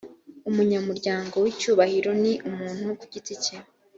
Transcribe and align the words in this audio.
umunyamuryango 0.49 1.35
w 1.43 1.45
icyubahiro 1.53 2.11
ni 2.21 2.33
umuntu 2.49 2.85
ku 2.99 3.05
giti 3.13 3.35
cye 3.43 3.57